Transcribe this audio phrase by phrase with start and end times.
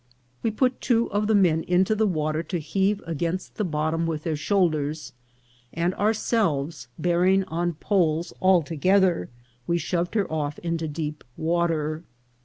[0.41, 4.23] We put two of the men into the water to heave against the bottom with
[4.23, 5.13] their shoulders,
[5.71, 9.29] and ourselves bearing on poles all together,
[9.67, 12.01] we shoved her off into deep water.